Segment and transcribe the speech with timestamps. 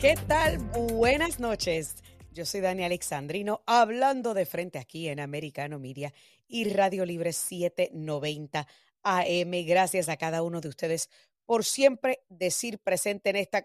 [0.00, 0.56] ¿Qué tal?
[0.94, 1.96] Buenas noches.
[2.32, 6.14] Yo soy Dani Alexandrino, hablando de frente aquí en Americano Media
[6.48, 8.66] y Radio Libre 790
[9.02, 9.50] AM.
[9.66, 11.10] Gracias a cada uno de ustedes
[11.50, 13.60] por siempre decir presente en esta,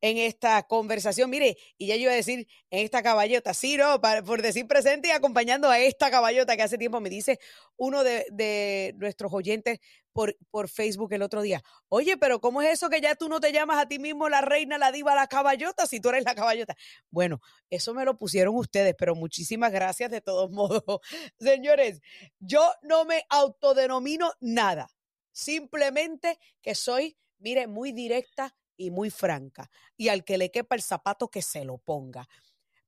[0.00, 1.28] en esta conversación.
[1.28, 5.08] Mire, y ya yo iba a decir en esta caballota, sí, no, por decir presente
[5.08, 7.38] y acompañando a esta caballota que hace tiempo me dice
[7.76, 9.78] uno de, nuestros oyentes
[10.12, 11.62] por, por, Facebook el otro día.
[11.88, 14.40] Oye, pero ¿cómo es eso que ya tú no te llamas a ti mismo la
[14.40, 16.76] reina, la diva, la caballota, si tú eres la caballota?
[17.10, 17.40] Bueno,
[17.70, 21.00] eso me lo pusieron ustedes, pero muchísimas gracias de todos modos.
[21.38, 22.00] Señores,
[22.38, 24.88] yo no me autodenomino nada.
[25.32, 29.70] Simplemente que soy, mire, muy directa y muy franca.
[29.96, 32.28] Y al que le quepa el zapato, que se lo ponga.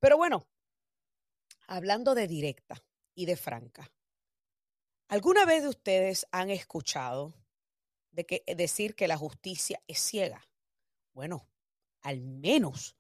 [0.01, 0.47] Pero bueno,
[1.67, 3.91] hablando de directa y de franca,
[5.09, 7.35] ¿alguna vez de ustedes han escuchado
[8.11, 10.47] de que, decir que la justicia es ciega?
[11.13, 11.49] Bueno,
[12.03, 12.97] al menos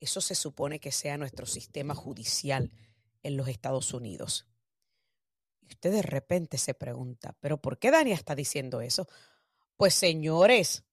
[0.00, 2.70] eso se supone que sea nuestro sistema judicial
[3.22, 4.46] en los Estados Unidos.
[5.62, 9.08] Y usted de repente se pregunta, ¿pero por qué Dania está diciendo eso?
[9.76, 10.84] Pues señores,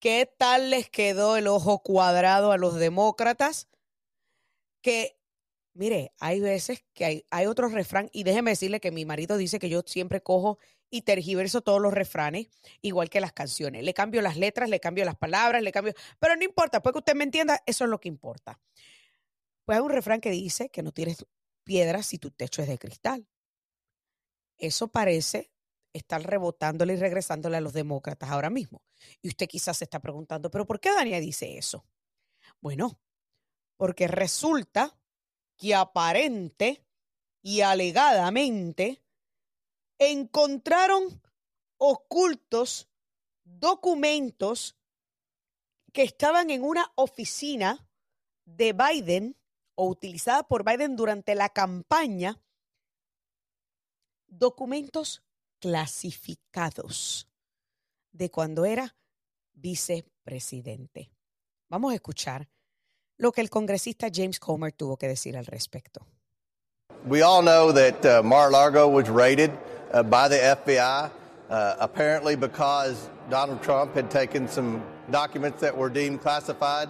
[0.00, 3.68] ¿qué tal les quedó el ojo cuadrado a los demócratas?
[4.82, 5.16] Que,
[5.74, 9.68] mire, hay veces que hay, otro refrán, y déjeme decirle que mi marido dice que
[9.68, 10.58] yo siempre cojo
[10.90, 12.48] y tergiverso todos los refranes,
[12.80, 13.82] igual que las canciones.
[13.84, 16.98] Le cambio las letras, le cambio las palabras, le cambio, pero no importa, pues que
[16.98, 18.60] usted me entienda, eso es lo que importa.
[19.64, 21.24] Pues hay un refrán que dice que no tienes
[21.64, 23.26] piedras si tu techo es de cristal.
[24.56, 25.50] Eso parece
[25.92, 28.82] estar rebotándole y regresándole a los demócratas ahora mismo.
[29.22, 31.86] Y usted quizás se está preguntando, pero ¿por qué Dania dice eso?
[32.60, 33.00] Bueno,
[33.76, 34.96] porque resulta
[35.56, 36.84] que aparente
[37.42, 39.02] y alegadamente
[39.98, 41.22] encontraron
[41.78, 42.88] ocultos
[43.44, 44.76] documentos
[45.92, 47.88] que estaban en una oficina
[48.44, 49.36] de Biden
[49.74, 52.40] o utilizada por Biden durante la campaña
[54.26, 55.22] documentos
[55.60, 57.28] clasificados
[58.12, 58.96] de cuando era
[59.52, 61.12] vicepresidente.
[61.68, 62.48] Vamos a escuchar
[63.18, 66.06] lo que el congresista James Comer tuvo que decir al respecto.
[67.06, 69.50] We all know that uh, Mar-a-Lago was raided
[69.92, 71.10] uh, by the FBI,
[71.50, 76.88] uh, apparently because Donald Trump had taken some documents that were deemed classified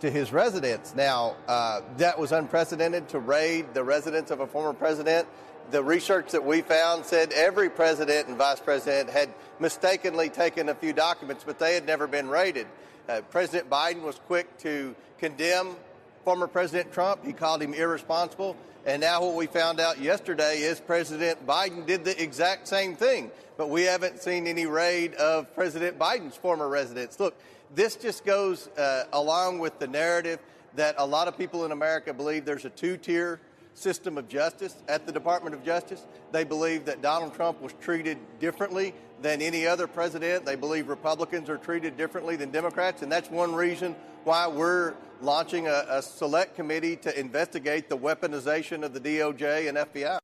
[0.00, 0.94] to his residence.
[0.94, 5.26] Now, uh, that was unprecedented to raid the residence of a former president
[5.70, 9.28] the research that we found said every president and vice president had
[9.58, 12.66] mistakenly taken a few documents, but they had never been raided.
[13.08, 15.76] Uh, president Biden was quick to condemn
[16.24, 17.24] former President Trump.
[17.24, 18.56] He called him irresponsible.
[18.84, 23.30] And now what we found out yesterday is President Biden did the exact same thing.
[23.56, 27.20] But we haven't seen any raid of President Biden's former residence.
[27.20, 27.40] Look,
[27.74, 30.40] this just goes uh, along with the narrative
[30.74, 33.40] that a lot of people in America believe there's a two tier
[33.74, 36.06] system of justice at the Department of Justice.
[36.30, 40.44] They believe that Donald Trump was treated differently than any other president.
[40.44, 43.94] They believe Republicans are treated differently than Democrats, and that's one reason
[44.24, 49.78] why we're launching a, a select committee to investigate the weaponization of the DOJ and
[49.78, 50.18] FBI.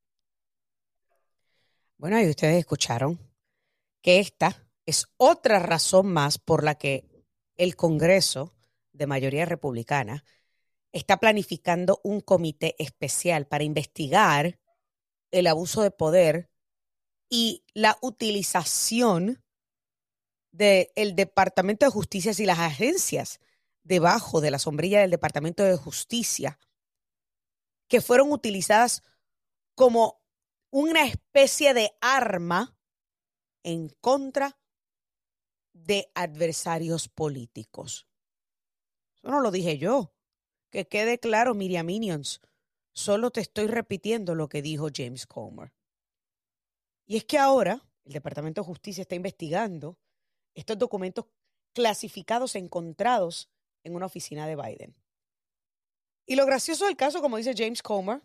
[2.00, 3.18] Bueno, y ustedes escucharon
[4.02, 4.54] que esta
[4.86, 7.04] es otra razón más por la que
[7.56, 8.54] el Congreso
[8.92, 10.24] de mayoría republicana
[10.92, 14.58] está planificando un comité especial para investigar
[15.30, 16.50] el abuso de poder
[17.28, 19.44] y la utilización
[20.50, 23.40] del Departamento de Justicia y las agencias
[23.82, 26.58] debajo de la sombrilla del Departamento de Justicia
[27.88, 29.02] que fueron utilizadas
[29.74, 30.22] como
[30.70, 32.76] una especie de arma
[33.62, 34.58] en contra
[35.72, 38.06] de adversarios políticos.
[39.16, 40.12] Eso no lo dije yo.
[40.70, 42.40] Que quede claro, Miriam Minions,
[42.92, 45.72] solo te estoy repitiendo lo que dijo James Comer.
[47.06, 49.98] Y es que ahora el Departamento de Justicia está investigando
[50.54, 51.26] estos documentos
[51.72, 53.50] clasificados encontrados
[53.84, 54.96] en una oficina de Biden.
[56.26, 58.22] Y lo gracioso del caso, como dice James Comer,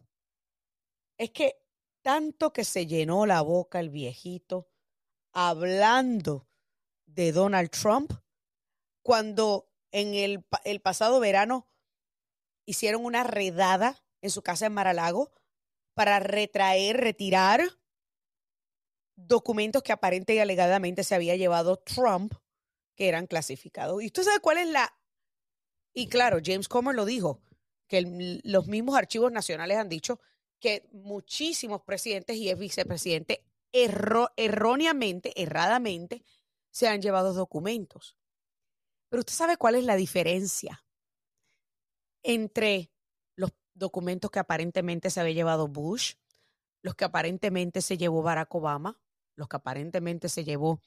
[1.17, 1.63] es que
[2.01, 4.67] tanto que se llenó la boca el viejito
[5.31, 6.47] hablando
[7.05, 8.11] de Donald Trump,
[9.01, 11.69] cuando en el, el pasado verano
[12.65, 15.31] hicieron una redada en su casa en Maralago
[15.93, 17.61] para retraer, retirar
[19.15, 22.33] documentos que aparente y alegadamente se había llevado Trump,
[22.95, 24.01] que eran clasificados.
[24.01, 24.97] ¿Y usted sabe cuál es la...
[25.93, 27.41] Y claro, James Comer lo dijo,
[27.87, 30.19] que los mismos archivos nacionales han dicho
[30.59, 33.39] que muchísimos presidentes y vicepresidentes
[33.71, 36.23] erróneamente, erradamente,
[36.71, 38.17] se han llevado documentos.
[39.09, 40.83] Pero usted sabe cuál es la diferencia
[42.23, 42.89] entre
[43.35, 46.15] los documentos que aparentemente se había llevado Bush,
[46.81, 48.99] los que aparentemente se llevó Barack Obama,
[49.35, 50.81] los que aparentemente se llevó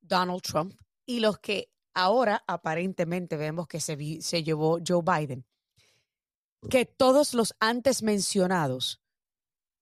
[0.00, 5.44] Donald Trump y los que ahora aparentemente vemos que se, se llevó Joe Biden.
[6.70, 9.00] Que todos los antes mencionados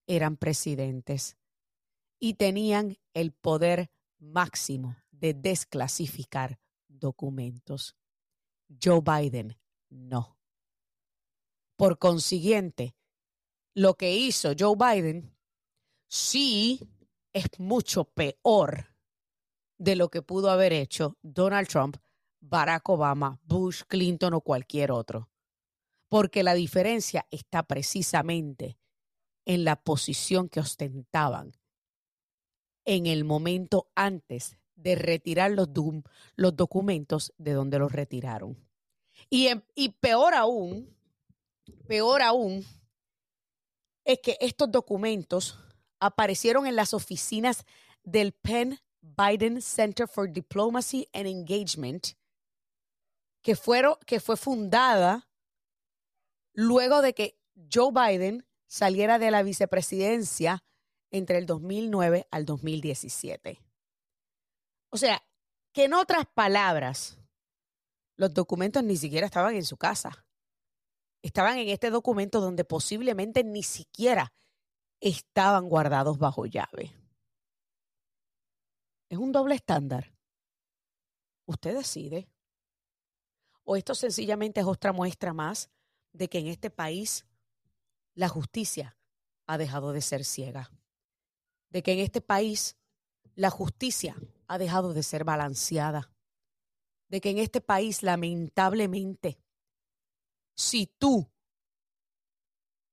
[0.07, 1.37] eran presidentes
[2.19, 3.89] y tenían el poder
[4.19, 7.95] máximo de desclasificar documentos.
[8.81, 9.57] Joe Biden
[9.95, 10.37] no.
[11.75, 12.95] Por consiguiente,
[13.73, 15.35] lo que hizo Joe Biden
[16.07, 16.79] sí
[17.33, 18.95] es mucho peor
[19.77, 21.97] de lo que pudo haber hecho Donald Trump,
[22.39, 25.29] Barack Obama, Bush, Clinton o cualquier otro.
[26.07, 28.77] Porque la diferencia está precisamente
[29.45, 31.53] en la posición que ostentaban
[32.85, 35.67] en el momento antes de retirar los,
[36.55, 38.64] documentos de donde los retiraron.
[39.29, 40.95] Y, y peor aún,
[41.87, 42.65] peor aún,
[44.03, 45.59] es que estos documentos
[45.99, 47.65] aparecieron en las oficinas
[48.03, 52.09] del Penn Biden Center for Diplomacy and Engagement,
[53.41, 55.27] que, fueron, que fue fundada
[56.53, 57.39] luego de que
[57.71, 60.63] Joe Biden saliera de la vicepresidencia
[61.11, 63.61] entre el 2009 al 2017.
[64.89, 65.23] O sea,
[65.71, 67.17] que en otras palabras,
[68.17, 70.25] los documentos ni siquiera estaban en su casa.
[71.21, 74.33] Estaban en este documento donde posiblemente ni siquiera
[74.99, 76.93] estaban guardados bajo llave.
[79.09, 80.13] Es un doble estándar.
[81.45, 82.29] Usted decide.
[83.63, 85.69] O esto sencillamente es otra muestra más
[86.13, 87.25] de que en este país
[88.13, 88.97] la justicia
[89.47, 90.71] ha dejado de ser ciega.
[91.69, 92.77] De que en este país
[93.35, 94.15] la justicia
[94.47, 96.11] ha dejado de ser balanceada.
[97.07, 99.37] De que en este país, lamentablemente,
[100.55, 101.29] si tú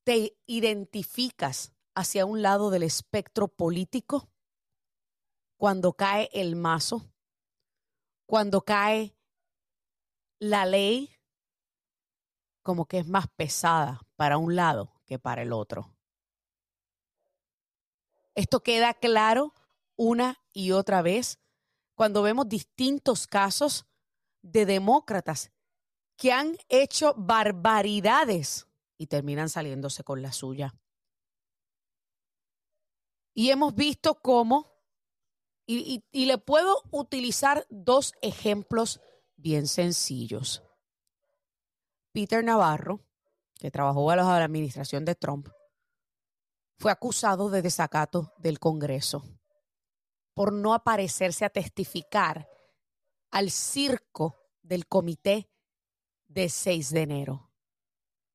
[0.05, 4.29] te identificas hacia un lado del espectro político,
[5.57, 7.13] cuando cae el mazo,
[8.27, 9.17] cuando cae
[10.41, 11.15] la ley,
[12.63, 15.95] como que es más pesada para un lado que para el otro.
[18.35, 19.53] Esto queda claro
[19.97, 21.39] una y otra vez
[21.95, 23.87] cuando vemos distintos casos
[24.43, 25.51] de demócratas
[26.17, 28.67] que han hecho barbaridades
[28.99, 30.75] y terminan saliéndose con la suya.
[33.35, 34.73] Y hemos visto cómo
[35.67, 39.01] y, le puedo utilizar dos ejemplos
[39.37, 40.63] bien sencillos.
[42.13, 43.01] Peter Navarro,
[43.55, 45.49] que trabajó a la administración de Trump,
[46.79, 49.25] fue acusado de desacato del Congreso
[50.35, 52.49] por no aparecerse a testificar
[53.33, 55.51] al circo del comité
[56.29, 57.51] de 6 de enero.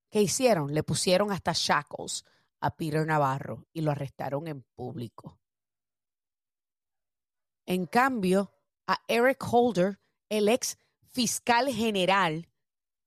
[0.09, 0.73] ¿Qué hicieron?
[0.73, 2.25] Le pusieron hasta shackles
[2.59, 5.39] a Peter Navarro y lo arrestaron en público.
[7.65, 8.53] En cambio,
[8.87, 9.99] a Eric Holder,
[10.29, 12.49] el ex fiscal general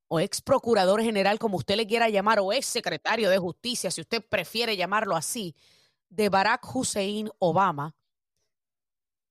[0.09, 4.01] o ex procurador general, como usted le quiera llamar, o ex secretario de justicia, si
[4.01, 5.55] usted prefiere llamarlo así,
[6.09, 7.95] de Barack Hussein Obama,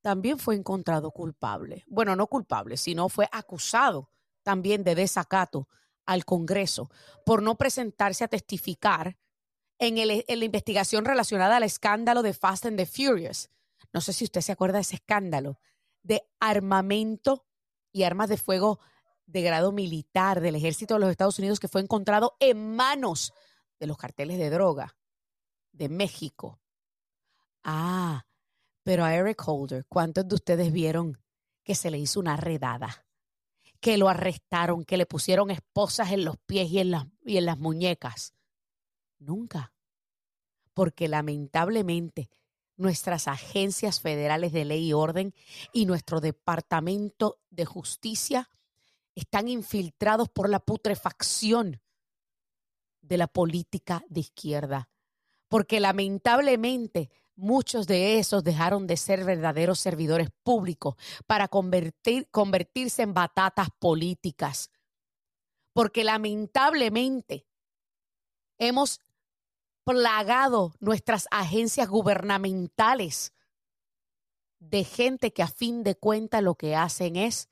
[0.02, 1.84] también fue encontrado culpable.
[1.88, 4.10] Bueno, no culpable, sino fue acusado
[4.44, 5.68] también de desacato
[6.06, 6.90] al Congreso
[7.26, 9.18] por no presentarse a testificar
[9.78, 13.50] en, en la investigación relacionada al escándalo de Fast and the Furious,
[13.94, 15.60] no sé si usted se acuerda de ese escándalo
[16.04, 17.46] de armamento
[17.92, 18.80] y armas de fuego
[19.26, 23.34] de grado militar del ejército de los Estados Unidos que fue encontrado en manos
[23.80, 24.98] de los carteles de droga
[25.72, 26.60] de México.
[27.64, 28.26] Ah,
[28.90, 31.22] pero a Eric Holder, ¿cuántos de ustedes vieron
[31.64, 33.06] que se le hizo una redada?
[33.80, 37.46] Que lo arrestaron, que le pusieron esposas en los pies y en las, y en
[37.46, 38.34] las muñecas.
[39.20, 39.74] Nunca.
[40.74, 42.32] Porque lamentablemente
[42.78, 45.36] nuestras agencias federales de ley y orden
[45.72, 48.50] y nuestro Departamento de Justicia
[49.14, 51.80] están infiltrados por la putrefacción
[53.02, 54.90] de la política de izquierda.
[55.48, 63.14] Porque lamentablemente muchos de esos dejaron de ser verdaderos servidores públicos para convertir, convertirse en
[63.14, 64.70] batatas políticas.
[65.74, 67.48] Porque lamentablemente
[68.58, 69.00] hemos
[69.84, 73.34] plagado nuestras agencias gubernamentales
[74.60, 77.50] de gente que a fin de cuentas lo que hacen es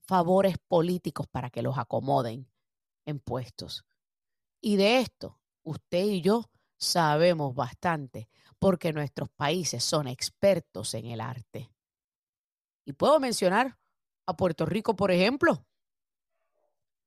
[0.00, 2.50] favores políticos para que los acomoden
[3.06, 3.84] en puestos.
[4.60, 8.28] Y de esto, usted y yo sabemos bastante
[8.60, 11.72] porque nuestros países son expertos en el arte.
[12.84, 13.78] Y puedo mencionar
[14.26, 15.66] a Puerto Rico, por ejemplo.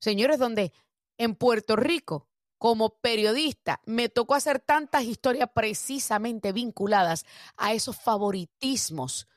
[0.02, 0.74] Señores, donde
[1.18, 9.28] en Puerto Rico, como periodista, me tocó hacer tantas historias precisamente vinculadas a esos favoritismos,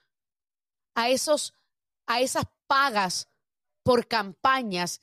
[0.94, 1.54] a esos,
[2.06, 3.28] a esas pagas
[3.82, 5.02] por campañas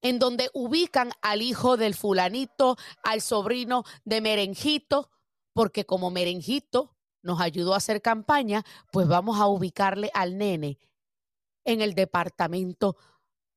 [0.00, 5.10] en donde ubican al hijo del fulanito, al sobrino de Merenjito,
[5.52, 10.78] porque como Merenjito nos ayudó a hacer campaña, pues vamos a ubicarle al nene
[11.64, 12.96] en el departamento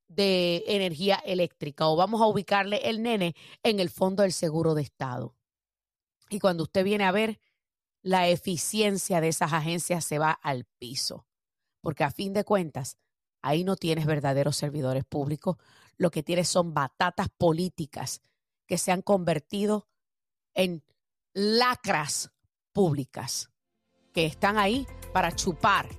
[0.08, 4.84] de energía eléctrica o vamos a ubicarle el nene en el fondo del seguro de
[4.84, 5.36] Estado.
[6.30, 7.40] Y cuando usted viene a ver,
[8.02, 11.26] la eficiencia de esas agencias se va al piso,
[11.82, 12.98] porque a fin de cuentas,
[13.42, 15.58] ahí no tienes verdaderos servidores públicos,
[15.98, 18.22] lo que tienes son batatas políticas
[18.68, 19.88] que se han convertido
[20.54, 20.84] en
[21.36, 22.32] lacras
[22.72, 23.50] públicas
[24.14, 25.90] que están ahí para chupar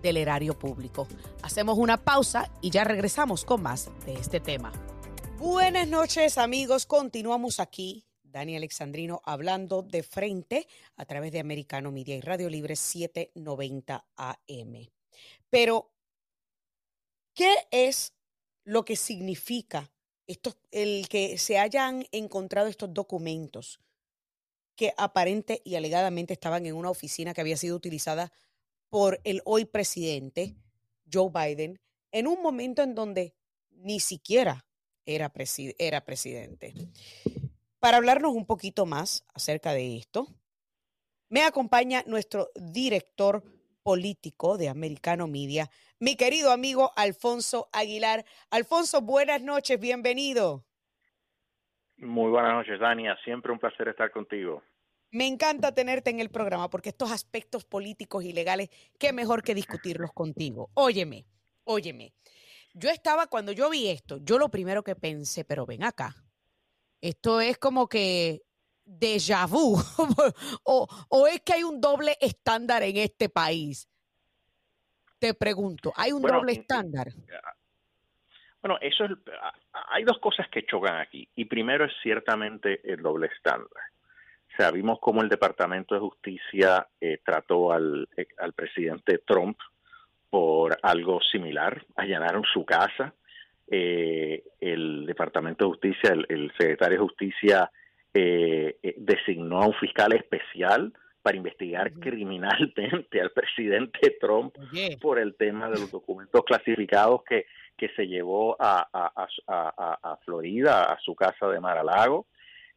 [0.00, 1.08] del erario público.
[1.42, 4.72] Hacemos una pausa y ya regresamos con más de este tema.
[5.38, 8.06] Buenas noches amigos, continuamos aquí.
[8.22, 14.90] Dani Alexandrino hablando de frente a través de Americano Media y Radio Libre 790 AM.
[15.50, 15.92] Pero,
[17.34, 18.14] ¿qué es
[18.62, 19.90] lo que significa
[20.26, 23.80] esto, el que se hayan encontrado estos documentos
[24.76, 28.32] que aparente y alegadamente estaban en una oficina que había sido utilizada
[28.90, 30.56] por el hoy presidente
[31.12, 31.80] Joe Biden
[32.12, 33.34] en un momento en donde
[33.70, 34.66] ni siquiera
[35.06, 35.32] era,
[35.78, 36.74] era presidente.
[37.78, 40.28] Para hablarnos un poquito más acerca de esto,
[41.28, 43.42] me acompaña nuestro director
[43.82, 48.24] político de Americano Media, mi querido amigo Alfonso Aguilar.
[48.50, 50.64] Alfonso, buenas noches, bienvenido.
[52.04, 53.16] Muy buenas noches, Dania.
[53.24, 54.62] Siempre un placer estar contigo.
[55.10, 58.68] Me encanta tenerte en el programa porque estos aspectos políticos y legales,
[58.98, 60.70] qué mejor que discutirlos contigo.
[60.74, 61.24] Óyeme,
[61.64, 62.12] óyeme.
[62.74, 66.14] Yo estaba, cuando yo vi esto, yo lo primero que pensé, pero ven acá,
[67.00, 68.42] esto es como que
[68.84, 69.76] déjà vu,
[70.64, 73.88] o, o, es que hay un doble estándar en este país.
[75.20, 77.08] Te pregunto, ¿hay un doble estándar?
[78.64, 79.10] Bueno, eso es,
[79.90, 81.28] hay dos cosas que chocan aquí.
[81.36, 83.68] Y primero es ciertamente el doble estándar.
[83.68, 89.58] O sea, vimos cómo el Departamento de Justicia eh, trató al, eh, al, presidente Trump
[90.30, 91.84] por algo similar.
[91.94, 93.12] Allanaron su casa.
[93.70, 97.70] Eh, el Departamento de Justicia, el, secretario de Justicia,
[98.14, 100.90] designó a un fiscal especial
[101.20, 104.54] para investigar criminalmente al presidente Trump
[105.02, 107.44] por el tema de los documentos clasificados que,
[107.76, 112.26] que se llevó a, a, a, a Florida, a su casa de Mar-a-Lago.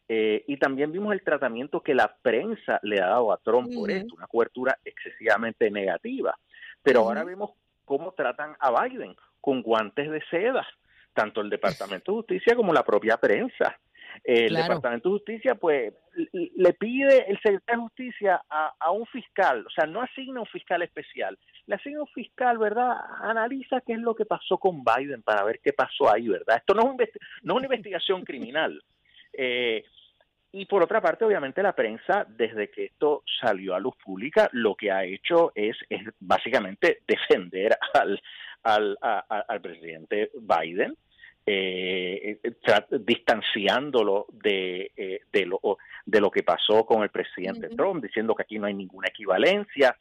[0.09, 3.91] Eh, y también vimos el tratamiento que la prensa le ha dado a Trump por
[3.91, 6.33] esto, una cobertura excesivamente negativa.
[6.81, 7.51] Pero ahora vemos
[7.83, 10.65] cómo tratan a Biden con guantes de seda,
[11.13, 13.77] tanto el Departamento de Justicia como la propia prensa.
[14.23, 15.93] El Departamento de Justicia, pues,
[16.33, 20.81] le pide el secretario de Justicia a, un fiscal, o sea, no asigna un fiscal
[20.81, 22.97] especial, le asigna un fiscal, ¿verdad?
[23.21, 26.57] Analiza qué es lo que pasó con Biden para ver qué pasó ahí, ¿verdad?
[26.57, 27.09] Esto no es,
[27.43, 28.81] no es una investigación criminal.
[29.39, 29.83] Eh,
[30.51, 34.73] y por otra parte, obviamente, la prensa, desde que esto salió a luz pública, lo
[34.73, 38.19] que ha hecho es, es básicamente defender al,
[38.63, 38.97] al,
[39.29, 40.95] al presidente Biden,
[41.49, 42.39] eh,
[42.99, 45.59] distanciándolo de, eh, de, lo,
[46.05, 49.95] de lo que pasó con el presidente Trump, diciendo que aquí no hay ninguna equivalencia.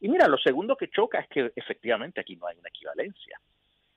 [0.00, 3.40] Y mira, lo segundo que choca es que efectivamente aquí no hay una equivalencia,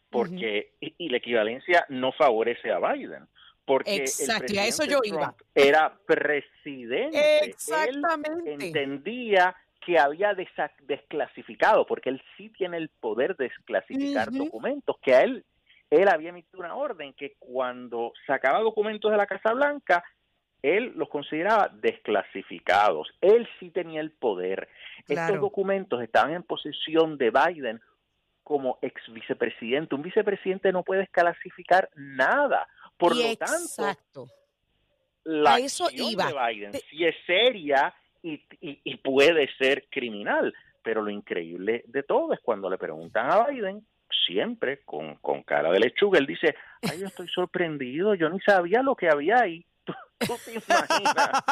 [0.10, 3.28] porque y la equivalencia no favorece a Biden
[3.66, 5.36] porque Exacto, el eso yo iba.
[5.56, 7.46] era presidente.
[7.46, 8.54] Exactamente.
[8.54, 9.56] Él entendía
[9.86, 15.46] que había desclasificado, porque él sí tiene el poder de desclasificar documentos, que a él,
[16.02, 20.04] él había emitido una orden que cuando sacaba documentos de la Casa Blanca,
[20.62, 23.10] él los consideraba desclasificados.
[23.22, 24.70] Él sí tenía el poder.
[25.08, 27.82] Estos documentos estaban en posesión de Biden
[28.44, 29.94] como ex vicepresidente.
[29.94, 32.68] Un vicepresidente no puede desclasificar nada.
[32.98, 34.28] Por lo tanto,
[35.26, 36.28] la eso iba.
[36.28, 40.54] de Biden sí es seria y, y, puede ser criminal.
[40.82, 43.86] Pero lo increíble de todo es cuando le preguntan a Biden,
[44.26, 48.82] siempre con, con cara de lechuga, él dice, ay, yo estoy sorprendido, yo ni sabía
[48.82, 49.66] lo que había ahí.
[50.20, 51.44] ¿Tú, te imaginas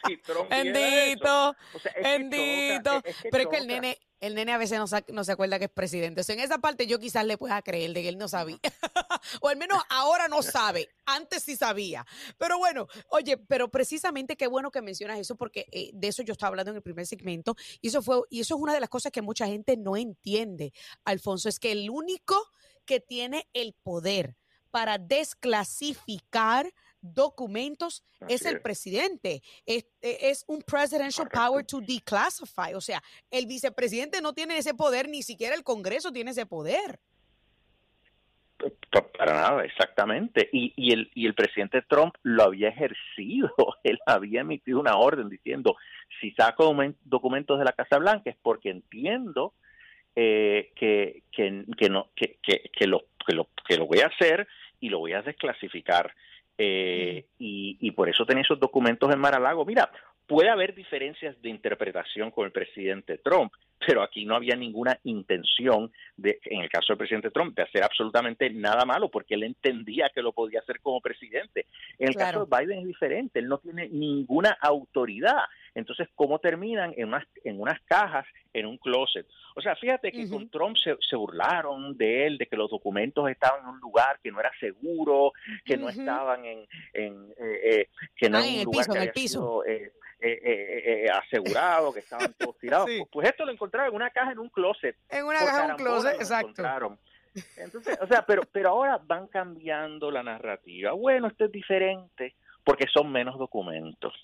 [0.06, 1.56] si Bendito,
[2.02, 3.02] bendito.
[3.30, 6.22] Pero es que el nene, el nene a veces no, se acuerda que es presidente.
[6.32, 8.58] En esa parte yo quizás le pueda creer de que él no sabía.
[9.40, 10.88] o al menos ahora no sabe.
[11.04, 12.06] Antes sí sabía.
[12.38, 16.32] Pero bueno, oye, pero precisamente qué bueno que mencionas eso porque eh, de eso yo
[16.32, 18.88] estaba hablando en el primer segmento y eso fue y eso es una de las
[18.88, 20.72] cosas que mucha gente no entiende,
[21.04, 22.36] Alfonso, es que el único
[22.86, 24.36] que tiene el poder
[24.70, 26.72] para desclasificar
[27.12, 29.42] documentos es el presidente.
[29.66, 32.74] Es, es, un presidential power to declassify.
[32.74, 36.98] O sea, el vicepresidente no tiene ese poder, ni siquiera el Congreso tiene ese poder.
[39.18, 40.48] Para nada, exactamente.
[40.52, 43.52] Y, y, el, y el presidente Trump lo había ejercido.
[43.84, 45.76] Él había emitido una orden diciendo,
[46.20, 49.52] si saco documentos de la Casa Blanca es porque entiendo
[50.16, 54.06] eh, que, que, que, no, que, que, que, lo, que, lo, que lo voy a
[54.06, 54.46] hacer
[54.80, 56.14] y lo voy a desclasificar.
[56.56, 59.64] Eh, y, y, por eso tenía esos documentos en Mar-a-Lago.
[59.64, 59.90] Mira,
[60.26, 63.52] puede haber diferencias de interpretación con el presidente Trump,
[63.86, 67.82] pero aquí no había ninguna intención, de, en el caso del presidente Trump, de hacer
[67.82, 71.66] absolutamente nada malo, porque él entendía que lo podía hacer como presidente.
[71.98, 75.42] En el caso de Biden es diferente, él no tiene ninguna autoridad.
[75.74, 79.26] Entonces, ¿cómo terminan en unas, en unas cajas, en un closet?
[79.56, 83.28] O sea, fíjate que con Trump se, se, burlaron de él, de que los documentos
[83.28, 85.32] estaban en un lugar que no era seguro,
[85.64, 89.28] que no estaban en, en eh, eh, que no ah, en un lugar piso, que
[89.28, 89.92] Sido, eh,
[90.26, 92.88] eh, eh, eh, asegurado, que estaban todos tirados.
[93.12, 94.96] Pues esto lo encontraron en una caja en un closet.
[95.08, 96.98] En una caja en un closet, exacto.
[97.56, 100.92] Entonces, o sea, pero, pero ahora van cambiando la narrativa.
[100.92, 104.14] Bueno, esto es diferente porque son menos documentos.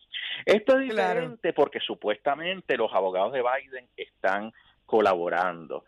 [0.47, 4.53] Esto es diferente porque supuestamente los abogados de Biden están
[4.87, 5.85] colaborando.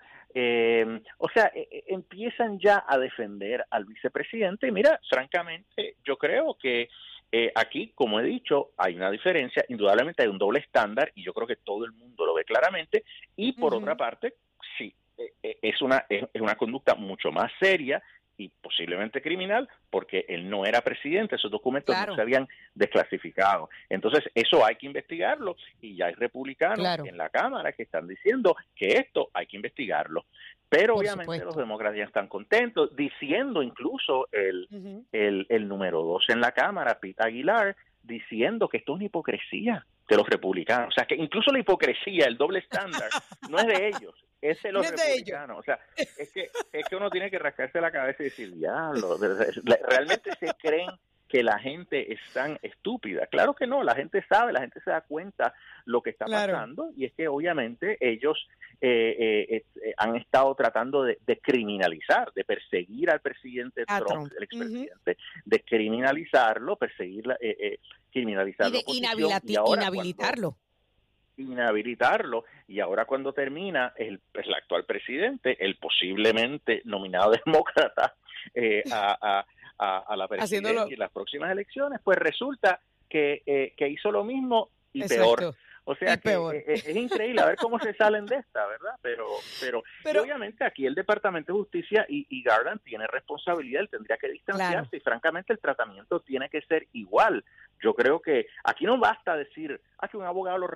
[1.19, 1.52] o sea,
[1.87, 4.66] empiezan ya a defender al vicepresidente.
[4.66, 6.88] Y mira, francamente, yo creo que
[7.35, 11.33] eh, aquí, como he dicho, hay una diferencia, indudablemente hay un doble estándar y yo
[11.33, 13.05] creo que todo el mundo lo ve claramente
[13.37, 14.35] y por otra parte,
[14.77, 18.03] sí, eh, eh, es, una, es, una conducta mucho más seria
[18.37, 23.71] y posiblemente criminal porque él no era presidente, esos documentos no se habían desclasificado.
[23.89, 28.57] Entonces, eso hay que investigarlo y ya hay republicanos en la Cámara que están diciendo
[28.77, 30.27] que esto hay que investigarlo.
[30.73, 34.67] Pero obviamente los demócratas ya están contentos, diciendo incluso el,
[35.12, 39.85] el, el número dos en la Cámara, Pete Aguilar, diciendo que esto es una hipocresía
[40.08, 40.89] de los republicanos.
[40.89, 43.11] O sea, que incluso la hipocresía, el doble estándar,
[43.50, 45.58] no es de ellos, es de los republicanos.
[45.58, 49.19] o sea, es que, es que uno tiene que rascarse la cabeza y decir, diablo,
[49.91, 50.89] realmente se creen
[51.28, 53.26] que la gente es tan estúpida.
[53.26, 55.52] Claro que no, la gente sabe, la gente se da cuenta
[55.84, 58.49] lo que está pasando y es que obviamente ellos
[58.80, 65.16] eh, eh, eh, han estado tratando de, criminalizar, de perseguir al presidente Trump, el expresidente,
[65.45, 67.36] de criminalizarlo, perseguirla,
[68.10, 68.78] criminalizarlo.
[68.78, 68.99] Y de
[69.76, 70.56] inhabilitarlo
[71.38, 78.14] inhabilitarlo y ahora cuando termina el, el actual presidente, el posiblemente nominado demócrata
[78.92, 79.45] a,
[79.78, 82.80] a, la presidencia y las próximas elecciones, pues resulta
[83.12, 85.54] que, eh, que hizo lo mismo y peor.
[85.84, 88.95] O sea que eh, eh, es, increíble a ver cómo se salen de esta, ¿verdad?
[89.02, 89.26] Pero,
[90.04, 94.28] pero, obviamente aquí el Departamento de Justicia y, y Garland tiene responsabilidad, él tendría que
[94.28, 97.45] distanciarse y francamente el tratamiento tiene que ser igual.
[97.82, 100.68] Yo creo que aquí no basta decir, ah, que un abogado lo,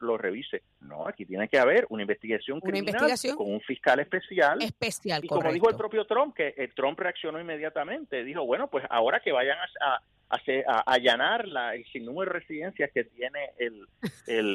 [0.00, 0.62] lo revise.
[0.80, 4.60] No, aquí tiene que haber una investigación criminal con un fiscal especial.
[4.60, 8.84] Especial, Y como dijo el propio Trump, que el Trump reaccionó inmediatamente, dijo, bueno, pues
[8.90, 13.86] ahora que vayan a a, allanar la, el sinnúmero de residencias que tiene el,
[14.26, 14.49] el,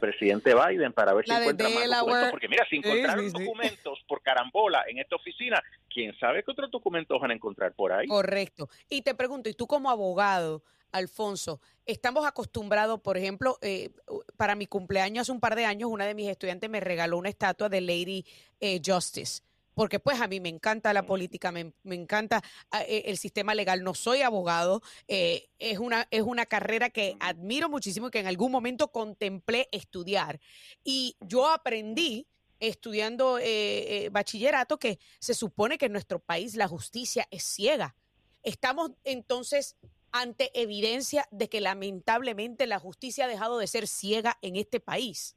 [0.00, 2.30] presidente Biden para ver si encuentra más documentos.
[2.30, 7.20] Porque mira, si encontraron documentos por carambola en esta oficina, ¿quién sabe qué otros documentos
[7.20, 8.06] van a encontrar por ahí?
[8.06, 8.68] Correcto.
[8.88, 13.90] Y te pregunto, ¿y tú como abogado, Alfonso, estamos acostumbrados, por ejemplo, eh,
[14.36, 17.28] para mi cumpleaños hace un par de años, una de mis estudiantes me regaló una
[17.28, 18.24] estatua de Lady
[18.60, 19.42] eh, Justice
[19.78, 23.84] porque pues a mí me encanta la política, me, encanta ah, e, el sistema legal,
[23.84, 28.26] no soy abogado, eh, es, una, es una carrera que admiro muchísimo y que en
[28.26, 30.40] algún momento contemplé estudiar.
[30.82, 32.26] Y yo aprendí
[32.58, 37.94] estudiando eh, eh, bachillerato que se supone que en nuestro país la justicia es ciega.
[38.42, 39.76] Estamos entonces
[40.10, 45.36] ante evidencia de que lamentablemente la justicia ha dejado de ser ciega en este país.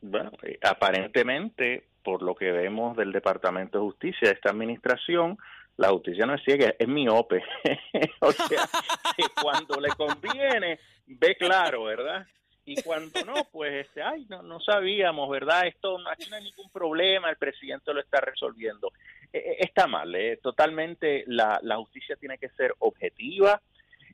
[0.00, 0.30] Bueno,
[0.62, 5.38] aparentemente por lo que vemos del Departamento de Justicia, de esta administración,
[5.76, 7.42] la justicia no es ciega, es miope.
[8.20, 8.68] o sea,
[9.16, 12.26] que cuando le conviene, ve claro, ¿verdad?
[12.64, 15.66] Y cuando no, pues, este, ay, no, no sabíamos, ¿verdad?
[15.66, 18.92] Esto, aquí no hay ningún problema, el presidente lo está resolviendo.
[19.32, 20.38] E, e, está mal, ¿eh?
[20.42, 23.60] totalmente la, la justicia tiene que ser objetiva,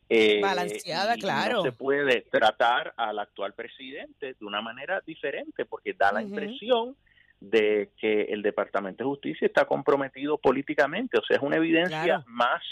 [0.09, 1.57] eh, Balanceada, claro.
[1.57, 6.97] No se puede tratar al actual presidente de una manera diferente porque da la impresión
[7.41, 12.63] de que el Departamento de Justicia está comprometido políticamente, o sea, es una evidencia más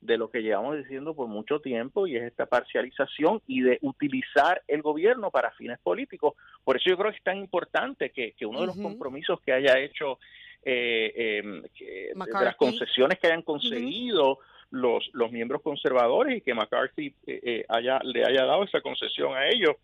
[0.00, 4.62] de lo que llevamos diciendo por mucho tiempo y es esta parcialización y de utilizar
[4.68, 6.34] el gobierno para fines políticos.
[6.64, 9.78] Por eso yo creo que es tan importante que, uno de los compromisos que haya
[9.78, 10.18] hecho,
[10.64, 14.38] eh, em, de las concesiones que hayan conseguido
[14.70, 19.36] los, los miembros conservadores y que McCarthy eh, eh, haya, le haya dado esa concesión
[19.36, 19.76] a ellos,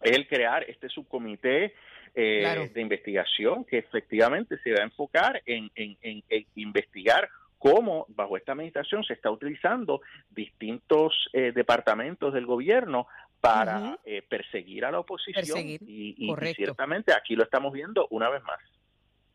[0.00, 1.74] es el crear este subcomité
[2.20, 6.22] de investigación que efectivamente se va a enfocar en, en, en,
[6.56, 7.28] investigar
[7.58, 10.00] cómo bajo esta administración se está utilizando
[10.30, 13.06] distintos departamentos del gobierno
[13.40, 15.78] para perseguir a la oposición y,
[16.16, 18.60] y, ciertamente aquí lo estamos viendo una vez más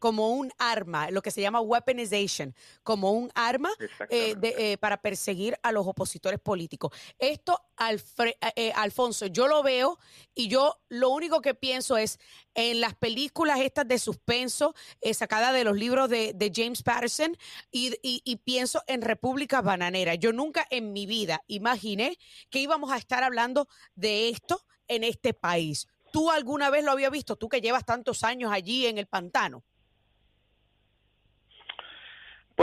[0.04, 3.70] como un arma, lo que se llama weaponization, como un arma
[4.10, 6.92] eh, eh, para perseguir a los opositores políticos.
[7.18, 7.58] Esto,
[8.58, 9.98] eh, Alfonso, yo lo veo
[10.36, 12.20] y yo lo único que pienso es
[12.54, 14.76] en las películas estas de suspenso
[15.14, 17.38] sacadas de los libros de, James Patterson
[17.72, 20.16] y, y, pienso en República Bananera.
[20.16, 22.18] Yo nunca en mi vida imaginé
[22.50, 25.88] que íbamos a estar hablando de esto en este país.
[26.12, 27.38] ¿Tú alguna vez lo habías visto?
[27.38, 29.64] Tú que llevas tantos años allí en el pantano.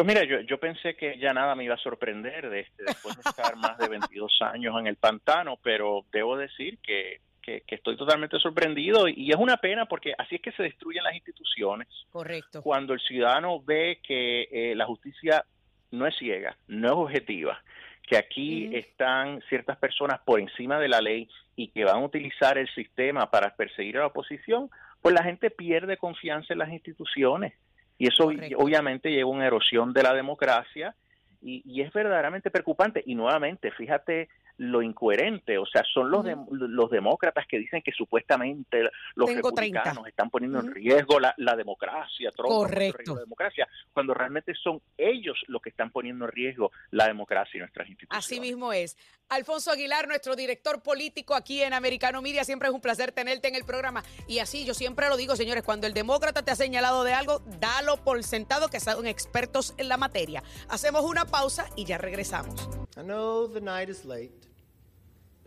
[0.01, 3.17] Pues mira, yo, yo pensé que ya nada me iba a sorprender de este, después
[3.17, 7.99] de estar más de 22 años en el pantano, pero debo decir que, que, estoy
[7.99, 11.87] totalmente sorprendido y es una pena porque así es que se destruyen las instituciones.
[12.09, 12.63] Correcto.
[12.63, 15.45] Cuando el ciudadano ve que eh, la justicia
[15.91, 17.63] no es ciega, no es objetiva,
[18.09, 22.57] que aquí están ciertas personas por encima de la ley y que van a utilizar
[22.57, 24.71] el sistema para perseguir a la oposición,
[25.03, 27.53] pues la gente pierde confianza en las instituciones.
[28.01, 30.95] Y eso obviamente lleva a una erosión de la democracia
[31.43, 33.03] y, y, es verdaderamente preocupante.
[33.05, 38.91] Y nuevamente, fíjate lo incoherente, o sea, son los, los demócratas que dicen que supuestamente
[39.15, 43.15] los republicanos están poniendo en riesgo la, democracia, Correcto.
[43.15, 47.61] la democracia, cuando realmente son ellos los que están poniendo en riesgo la democracia y
[47.61, 48.23] nuestras instituciones.
[48.23, 48.99] Así mismo es.
[49.31, 53.55] Alfonso Aguilar, nuestro director político aquí en Americano Media, siempre es un placer tenerte en
[53.55, 54.03] el programa.
[54.29, 57.39] Y así, yo siempre lo digo, señores, cuando el demócrata te ha señalado de algo,
[57.61, 60.43] dalo por sentado que son expertos en la materia.
[60.69, 62.69] Hacemos una pausa y ya regresamos.
[62.99, 64.50] I know the night is late.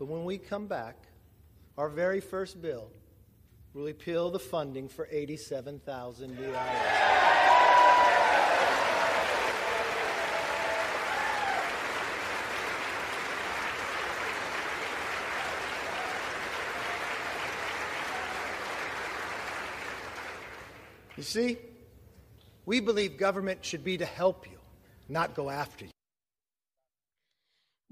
[0.04, 0.96] But when we come back,
[1.78, 2.90] our very first bill
[3.72, 6.78] will repeal the funding for 87,000 new hours.
[21.16, 21.56] You see,
[22.66, 24.58] we believe government should be to help you,
[25.08, 25.93] not go after you.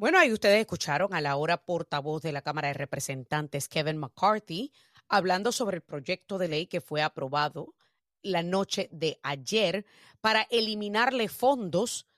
[0.02, 4.72] Bueno, ahí ustedes escucharon a la hora portavoz de la Cámara de Representantes, Kevin McCarthy,
[5.08, 7.76] hablando sobre el proyecto de ley que fue aprobado
[8.20, 9.86] la noche de ayer
[10.20, 12.08] para eliminarle fondos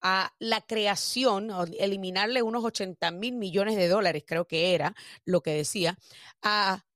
[0.00, 4.94] a la creación, eliminarle unos 80 mil millones de dólares, creo que era
[5.26, 5.98] lo que decía,
[6.40, 6.86] a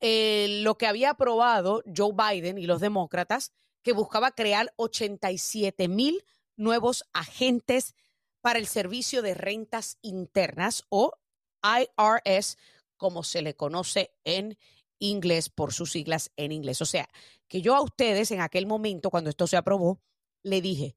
[0.00, 3.52] eh, lo que había aprobado Joe Biden y los demócratas,
[3.84, 6.24] que buscaba crear 87 mil
[6.56, 7.94] nuevos agentes
[8.40, 11.12] para el Servicio de Rentas Internas o
[11.62, 12.56] IRS,
[12.96, 14.58] como se le conoce en
[14.98, 16.80] inglés por sus siglas en inglés.
[16.82, 17.08] O sea,
[17.48, 20.00] que yo a ustedes en aquel momento, cuando esto se aprobó,
[20.42, 20.96] le dije,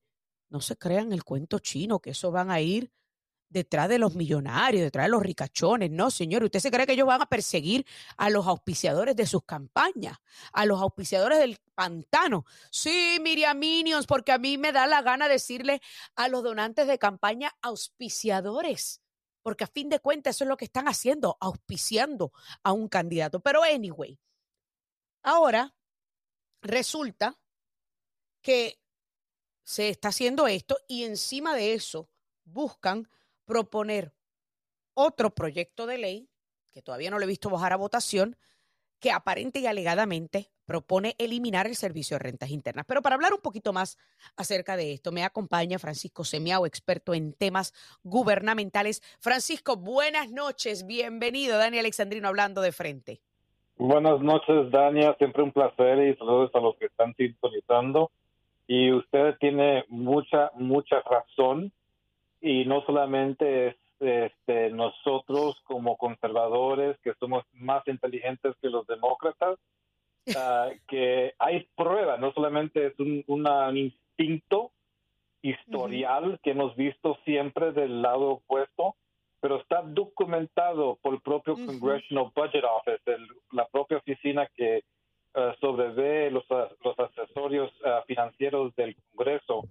[0.50, 2.92] no se crean el cuento chino, que eso van a ir
[3.54, 5.92] detrás de los millonarios, detrás de los ricachones.
[5.92, 7.86] No, señor, ¿usted se cree que ellos van a perseguir
[8.18, 10.18] a los auspiciadores de sus campañas,
[10.52, 12.46] a los auspiciadores del pantano?
[12.72, 15.82] Sí, Miriam Minions, porque a mí me da la gana decirle
[16.16, 19.02] a los donantes de campaña auspiciadores,
[19.44, 23.40] porque a fin de cuentas eso es lo que están haciendo, auspiciando a un candidato.
[23.40, 24.20] Pero anyway,
[25.22, 25.76] ahora
[26.62, 27.40] resulta
[28.42, 28.80] que
[29.64, 32.10] se está haciendo esto y encima de eso
[32.46, 33.08] buscan
[33.46, 34.14] proponer
[34.94, 36.30] otro proyecto de ley,
[36.72, 38.36] que todavía no lo he visto bajar a votación,
[39.00, 42.86] que aparente y alegadamente propone eliminar el servicio de rentas internas.
[42.88, 43.98] Pero para hablar un poquito más
[44.38, 49.02] acerca de esto, me acompaña Francisco Semiao, experto en temas gubernamentales.
[49.20, 51.58] Francisco, buenas noches, bienvenido.
[51.58, 53.22] Dani Alexandrino hablando de frente.
[53.76, 58.12] Buenas noches, Dania, siempre un placer y saludos a los que están sintonizando.
[58.68, 61.74] Y usted tiene mucha, mucha razón
[62.44, 69.58] y no solamente este, nosotros como conservadores que somos más inteligentes que los demócratas,
[70.38, 73.24] ah, que hay prueba, no solamente es un,
[73.78, 74.72] instinto
[75.42, 78.96] historial que hemos visto siempre del lado opuesto,
[79.40, 83.18] pero está documentado por el propio Congressional Budget Office,
[83.52, 84.84] la propia oficina que
[85.36, 89.64] uh, sobrevé los, los accesorios ah, financieros del Congreso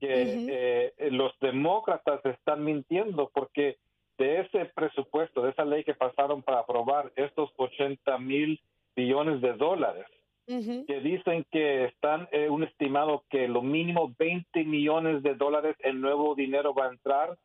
[0.00, 3.76] que eh, los demócratas están mintiendo porque
[4.18, 8.60] de ese presupuesto, de esa ley que pasaron para aprobar estos 80 mil
[8.94, 10.06] billones de dólares,
[10.46, 16.00] que dicen que están eh, un estimado que lo mínimo 20 millones de dólares en
[16.00, 17.38] nuevo dinero va a entrar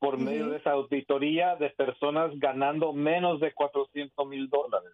[0.00, 4.92] por medio de esa auditoría de personas ganando menos de 400 mil dólares.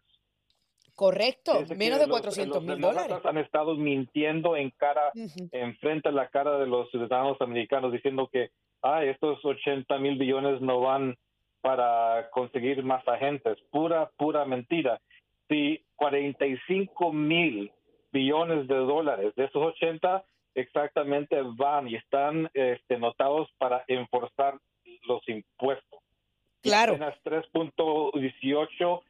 [0.95, 3.17] Correcto, menos de 400 mil dólares.
[3.25, 8.29] Han estado mintiendo en cara, en frente a la cara de los ciudadanos americanos, diciendo
[8.33, 8.51] que
[8.83, 11.17] ah, estos 80 mil billones no van
[11.61, 13.59] para conseguir más agentes.
[13.71, 15.01] Pura, pura mentira
[15.49, 17.73] si 45 mil
[18.13, 24.59] billones de dólares de esos 80 exactamente van y están este, notados para enforzar
[25.07, 26.01] los impuestos.
[26.63, 26.95] Claro.
[26.95, 29.03] Apenas 3.18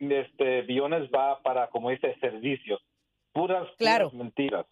[0.00, 2.80] este, billones va para, como dice, servicios.
[3.32, 4.66] Puras, puras mentiras.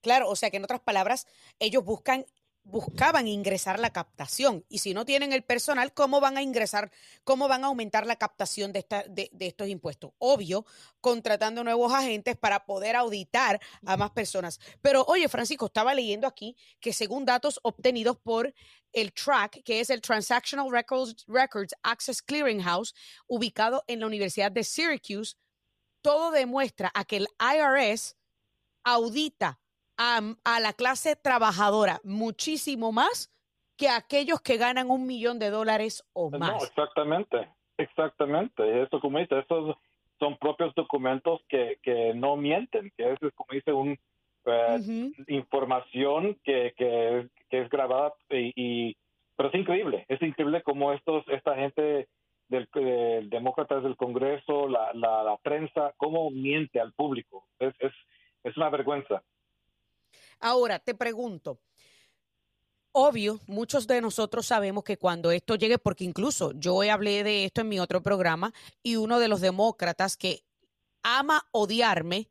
[0.00, 1.26] Claro, o sea que en otras palabras,
[1.58, 2.26] ellos buscan
[2.64, 6.90] buscaban ingresar la captación y si no tienen el personal, ¿cómo van a ingresar,
[7.22, 10.12] cómo van a aumentar la captación de, esta, de, estos impuestos?
[10.18, 10.64] Obvio,
[11.00, 14.58] contratando nuevos agentes para poder auditar a más personas.
[14.80, 18.52] Pero oye, Francisco, estaba leyendo aquí que según datos obtenidos por
[18.92, 22.94] el TRAC, que es el Transactional Records, Records Access Clearinghouse,
[23.26, 25.36] ubicado en la Universidad de Syracuse,
[26.00, 28.16] todo demuestra a que el IRS
[28.84, 29.60] audita
[29.96, 30.20] a,
[30.60, 33.30] la clase trabajadora muchísimo más
[33.76, 36.50] que aquellos que ganan un millón de dólares o más.
[36.50, 38.82] No, exactamente, exactamente.
[38.82, 39.76] Eso, como dice, esos
[40.18, 43.98] son propios documentos que, que no mienten, que es, como dice, un
[44.46, 48.96] eh, información que, que, es grabada y,
[49.36, 52.08] pero es increíble, es increíble como estos, esta gente
[52.48, 52.68] del,
[53.30, 57.46] demócratas del Congreso, la, la, prensa, cómo miente al público.
[57.58, 57.92] Es, es,
[58.42, 59.22] es una vergüenza.
[60.44, 61.62] Ahora, te pregunto,
[62.92, 67.62] obvio, muchos de nosotros sabemos que cuando esto llegue, porque incluso yo hablé de esto
[67.62, 68.52] en mi otro programa,
[68.82, 70.44] y uno de los demócratas que
[71.02, 72.28] ama odiarme,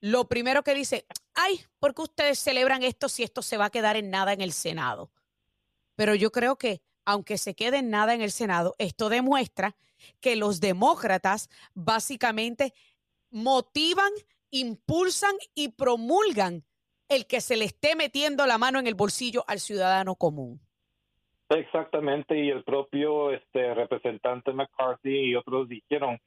[0.00, 3.70] lo primero que dice, ay, ¿por qué ustedes celebran esto si esto se va a
[3.70, 5.12] quedar en nada en el Senado?
[5.96, 9.76] Pero yo creo que, aunque se quede en nada en el Senado, esto demuestra
[10.20, 12.72] que los demócratas básicamente
[13.28, 14.12] motivan,
[14.48, 16.64] impulsan y promulgan
[17.10, 20.60] el que se le esté metiendo la mano en el bolsillo al ciudadano común.
[21.50, 26.20] Exactamente, y el propio este representante McCarthy y otros dijeron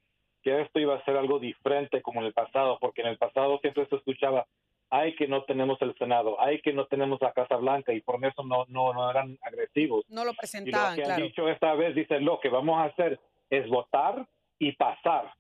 [0.44, 3.58] que esto iba a ser algo diferente como en el pasado, porque en el pasado
[3.60, 4.46] siempre se escuchaba,
[4.90, 8.24] ay que no tenemos el Senado, ay que no tenemos la Casa Blanca y por
[8.26, 10.04] eso no no, no eran agresivos.
[10.10, 12.86] No lo presentaban, y lo que han dicho esta vez dicen, lo que vamos a
[12.86, 14.28] hacer es votar
[14.60, 15.34] y pasar.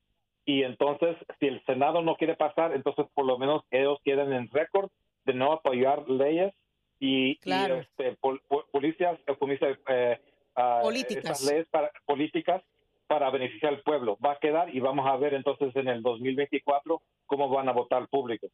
[0.45, 4.49] Y entonces, si el Senado no quiere pasar, entonces por lo menos ellos quedan en
[4.49, 4.89] récord
[5.25, 6.53] de no apoyar leyes
[6.99, 8.17] y, este,
[8.71, 10.21] policías, eh, eh,
[10.55, 11.43] ah, políticas.
[11.43, 12.63] leyes para, políticas
[13.07, 14.17] para beneficiar al pueblo.
[14.25, 18.01] Va a quedar y vamos a ver entonces en el 2024 cómo van a votar
[18.01, 18.47] el público.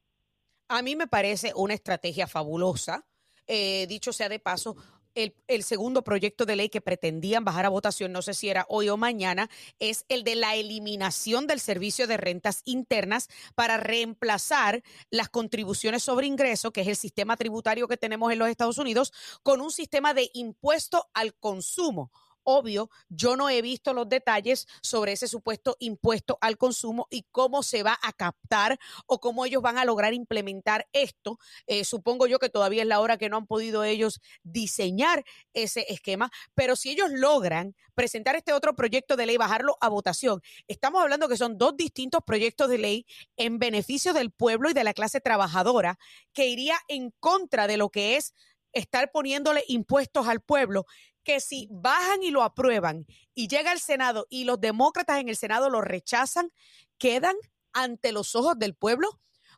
[0.68, 3.06] A mí me parece una estrategia fabulosa.
[3.48, 4.76] Eh, dicho sea de paso,
[5.16, 8.90] el, segundo proyecto de ley que pretendían bajar a votación, no sé si era hoy
[8.90, 15.30] o mañana, es el de la eliminación del servicio de rentas internas para reemplazar las
[15.30, 19.62] contribuciones sobre ingreso, que es el sistema tributario que tenemos en los Estados Unidos, con
[19.62, 22.12] un sistema de impuesto al consumo
[22.52, 27.62] Obvio, yo no he visto los detalles sobre ese supuesto impuesto al consumo y cómo
[27.62, 31.38] se va a captar o cómo ellos van a lograr implementar esto.
[31.68, 35.86] Eh, supongo yo que todavía es la hora que no han podido ellos diseñar ese
[35.90, 41.04] esquema, pero si ellos logran presentar este otro proyecto de ley, bajarlo a votación, estamos
[41.04, 43.06] hablando que son dos distintos proyectos de ley
[43.38, 46.00] en beneficio del pueblo y de la clase trabajadora
[46.34, 48.34] que iría en contra de lo que es
[48.74, 50.86] estar poniéndole impuestos al pueblo
[51.30, 55.36] que si bajan y lo aprueban y llega al Senado y los demócratas en el
[55.36, 56.50] Senado lo rechazan,
[56.98, 57.36] quedan
[57.72, 59.10] ante los ojos del pueblo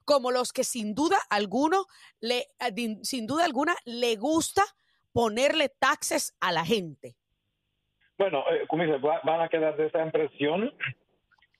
[0.03, 1.85] como los que sin duda alguno
[2.19, 4.63] le eh, sin duda alguna le gusta
[5.13, 7.15] ponerle taxes a la gente.
[8.17, 10.73] Bueno, eh, como dice, van a quedar de esa impresión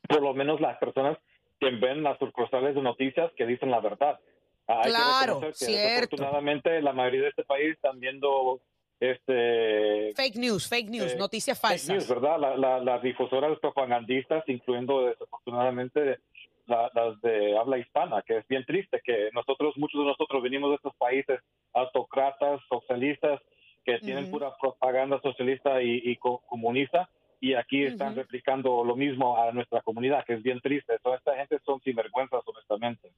[0.10, 1.17] por lo menos las personas
[1.58, 4.19] que ven las sucursales de noticias que dicen la verdad.
[4.65, 6.17] claro, cierto.
[6.17, 8.62] Desafortunadamente la mayoría de este país están viendo
[9.01, 11.87] este fake news, fake news, eh, noticias falsas.
[11.87, 12.37] Fake news, ¿verdad?
[12.83, 16.19] las difusoras propagandistas, incluyendo desafortunadamente
[16.67, 20.75] las de habla hispana, que es bien triste que nosotros, muchos de nosotros venimos de
[20.75, 21.39] estos países
[21.73, 23.41] autocratas, socialistas,
[23.83, 27.09] que tienen pura propaganda socialista y, comunista,
[27.39, 30.99] y aquí están replicando lo mismo a nuestra comunidad, que es bien triste.
[31.01, 33.09] Toda esta gente son sinvergüenzas, honestamente.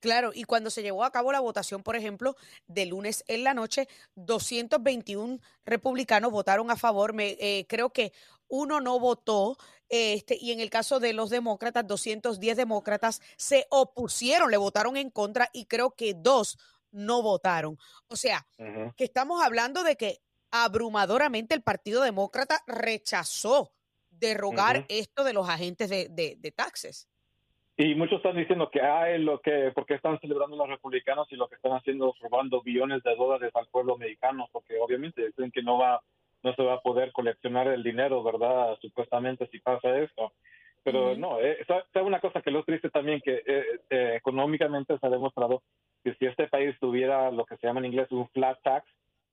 [0.00, 3.54] Claro, y cuando se llevó a cabo la votación, por ejemplo, de lunes en la
[3.54, 7.12] noche, 221 republicanos votaron a favor.
[7.12, 8.12] Me, eh, creo que
[8.48, 9.58] uno no votó,
[9.88, 15.10] este, y en el caso de los demócratas, 210 demócratas se opusieron, le votaron en
[15.10, 16.58] contra y creo que dos
[16.90, 17.78] no votaron.
[18.08, 18.46] O sea,
[18.96, 23.72] que estamos hablando de que abrumadoramente el Partido Demócrata rechazó
[24.10, 26.08] derogar esto de los agentes de,
[26.38, 27.08] de, taxes.
[27.80, 31.46] Y muchos están diciendo que hay lo que, porque están celebrando los republicanos y lo
[31.46, 35.62] que están haciendo es robando billones de dólares al pueblo americano, porque obviamente dicen que
[35.62, 36.02] no va,
[36.42, 38.76] no se va a poder coleccionar el dinero, ¿verdad?
[38.80, 40.32] Supuestamente si pasa esto.
[40.82, 45.06] Pero no, eh, es una cosa que lo triste también, que eh, eh, económicamente se
[45.06, 45.62] ha demostrado
[46.02, 48.90] que si este país tuviera lo que se llama en inglés un flat tax,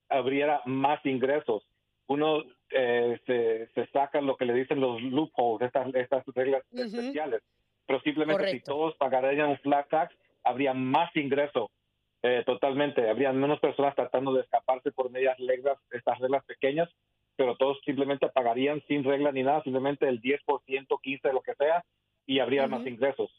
[0.07, 1.63] habría más ingresos.
[2.07, 7.41] Uno eh, se, se saca lo que le dicen los loopholes, estas, estas reglas especiales.
[7.85, 11.71] Pero simplemente si todos pagarían un flat tax, habría más ingreso
[12.21, 13.07] eh, totalmente.
[13.07, 16.89] Habría menos personas tratando de escaparse por medias reglas, estas reglas pequeñas,
[17.35, 21.53] pero todos simplemente pagarían sin regla ni nada, simplemente el 10%, 15%, de lo que
[21.55, 21.83] sea,
[22.25, 23.29] y habría más ingresos.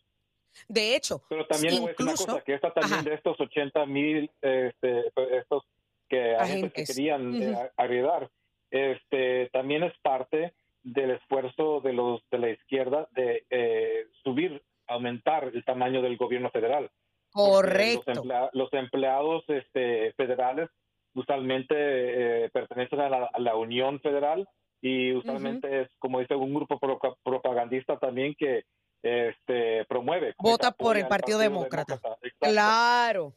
[0.68, 5.12] De hecho, pero también incluso, una cosa, que esta también de estos 80 mil, este,
[5.32, 5.64] estos
[6.08, 6.72] que, agentes.
[6.72, 8.28] que querían uh
[8.70, 10.52] este, también es parte
[10.86, 16.50] del esfuerzo de los de la izquierda de eh, subir, aumentar el tamaño del gobierno
[16.50, 16.90] federal.
[17.32, 18.22] Correcto.
[18.52, 20.70] Los, empleados este, federales
[21.14, 24.48] usualmente eh, pertenecen a la, Unión Federal
[24.80, 26.78] y usualmente es, como dice, un grupo
[27.24, 28.62] propagandista también que
[29.02, 30.34] este, promueve.
[30.38, 31.98] Vota por el Partido, Demócrata.
[32.38, 33.34] Claro,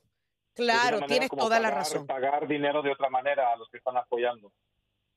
[0.53, 2.05] claro, tienes toda la razón.
[2.05, 4.51] Pagar dinero de otra manera a los que están apoyando.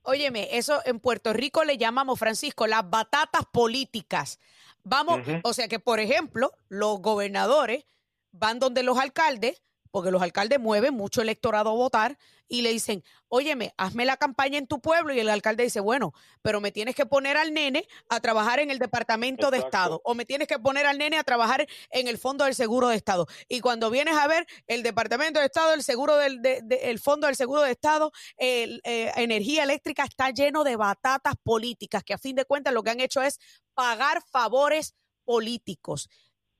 [0.03, 4.39] Óyeme, eso en Puerto Rico le llamamos, Francisco, las batatas políticas.
[4.83, 7.85] Vamos, o sea que, por ejemplo, los gobernadores
[8.31, 9.61] van donde los alcaldes
[9.93, 14.57] porque los alcaldes mueven mucho electorado a votar y le dicen, óyeme, hazme la campaña
[14.57, 17.87] en tu pueblo y el alcalde dice, bueno, pero me tienes que poner al nene
[18.09, 21.23] a trabajar en el Departamento de Estado o me tienes que poner al nene a
[21.23, 23.27] trabajar en el Fondo del Seguro de Estado.
[23.47, 27.35] Y cuando vienes a ver el Departamento de Estado, el Seguro del el Fondo del
[27.35, 32.35] Seguro de Estado, el, eh, energía eléctrica está lleno de batatas políticas que a fin
[32.35, 33.39] de cuentas lo que han hecho es
[33.75, 36.09] pagar favores políticos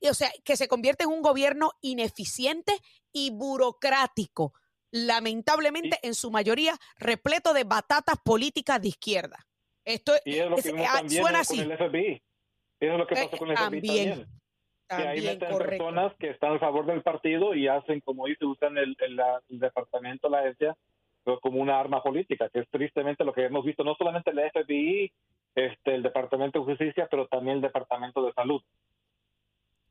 [0.09, 2.73] o sea, que se convierte en un gobierno ineficiente
[3.11, 4.53] y burocrático,
[4.91, 9.37] lamentablemente en su mayoría repleto de batatas políticas de izquierda.
[9.85, 11.57] Esto y es lo que ah, suena así.
[11.61, 12.21] Con el FBI.
[12.79, 14.27] Eso es lo que pasó con el FBI también.
[14.89, 18.77] que ahí meten personas que están a favor del partido y hacen, como dice, usan
[18.77, 20.75] el, el, el departamento, la agencia,
[21.41, 25.11] como una arma política, que es tristemente lo que hemos visto, no solamente el FBI,
[25.55, 28.61] este, el Departamento de Justicia, pero también el Departamento de Salud.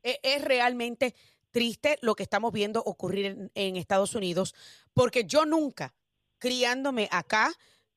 [0.03, 1.15] E, es realmente
[1.51, 4.53] triste lo que estamos viendo ocurrir en, Estados Unidos,
[4.93, 5.93] porque yo nunca,
[6.39, 7.53] criándome acá,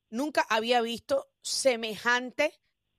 [0.09, 2.53] nunca había visto semejante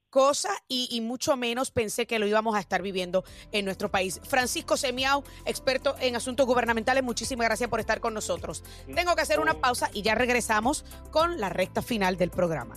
[0.09, 4.19] cosa y, mucho menos pensé que lo íbamos a estar viviendo en nuestro país.
[4.23, 8.63] Francisco Semiao, experto en asuntos gubernamentales, muchísimas gracias por estar con nosotros.
[8.93, 12.75] Tengo que hacer una pausa y ya regresamos con la recta final del programa.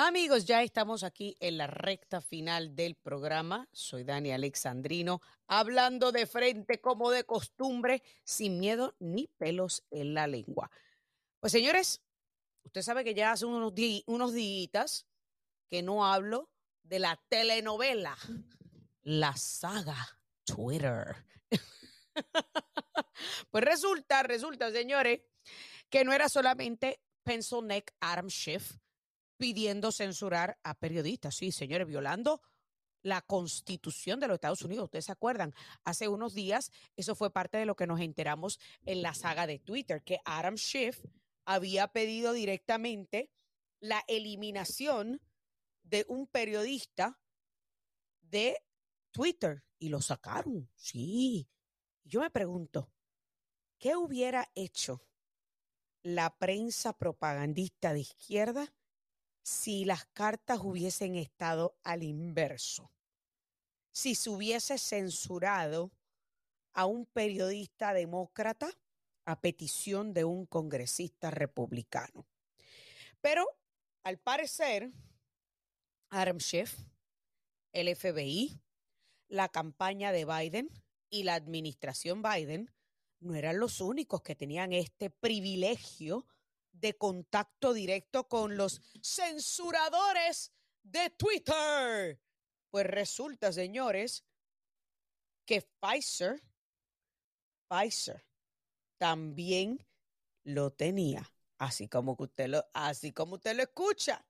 [0.00, 3.68] Amigos, ya estamos aquí en la recta final del programa.
[3.72, 10.28] Soy Dani Alexandrino, hablando de frente como de costumbre, sin miedo ni pelos en la
[10.28, 10.70] lengua.
[11.40, 12.00] Pues señores,
[12.62, 13.72] usted sabe que ya hace unos,
[14.06, 15.08] unos días
[15.66, 16.48] que no hablo
[16.84, 18.16] de la telenovela,
[19.02, 21.26] la saga Twitter.
[23.50, 25.22] pues resulta, resulta, señores,
[25.90, 28.78] que no era solamente Pencil Neck Adam Schiff,
[29.38, 31.36] pidiendo censurar a periodistas.
[31.36, 32.42] Sí, señores, violando
[33.02, 34.84] la constitución de los Estados Unidos.
[34.84, 39.02] Ustedes se acuerdan, hace unos días eso fue parte de lo que nos enteramos en
[39.02, 41.04] la saga de Twitter, que Adam Schiff
[41.44, 43.30] había pedido directamente
[43.80, 45.22] la eliminación
[45.84, 47.18] de un periodista
[48.20, 48.58] de
[49.12, 50.68] Twitter y lo sacaron.
[50.74, 51.48] Sí.
[52.04, 52.90] Yo me pregunto,
[53.78, 55.02] ¿qué hubiera hecho
[56.02, 58.74] la prensa propagandista de izquierda
[59.48, 62.92] si las cartas hubiesen estado al inverso,
[63.90, 65.90] si se hubiese censurado
[66.74, 68.68] a un periodista demócrata
[69.24, 72.26] a petición de un congresista republicano.
[73.22, 73.46] Pero
[74.02, 74.90] al parecer,
[76.10, 76.78] Adam Schiff,
[77.72, 78.60] el FBI,
[79.28, 80.68] la campaña de Biden
[81.08, 82.70] y la administración Biden
[83.20, 86.26] no eran los únicos que tenían este privilegio
[86.72, 90.52] de contacto directo con los censuradores
[90.82, 92.20] de Twitter.
[92.70, 94.24] Pues resulta, señores,
[95.46, 96.42] que Pfizer,
[97.68, 98.24] Pfizer
[98.98, 99.86] también
[100.44, 104.24] lo tenía, así como usted lo, así como usted lo escucha.